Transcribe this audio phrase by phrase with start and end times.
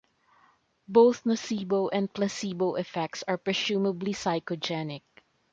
[0.87, 5.03] Both nocebo and placebo effects are presumably psychogenic.